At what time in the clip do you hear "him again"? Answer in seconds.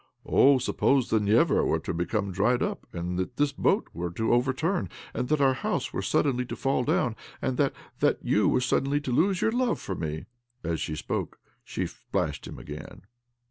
12.47-13.03